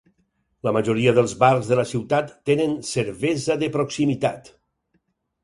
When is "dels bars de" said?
1.19-1.77